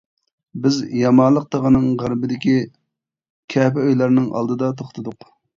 بىز 0.61 0.79
يامالىق 1.01 1.45
تېغىنىڭ 1.55 1.85
غەربىدىكى 2.03 2.57
كەپە 3.55 3.87
ئۆيلەرنىڭ 3.87 4.29
ئالدىدا 4.39 4.73
توختىدۇق. 4.83 5.33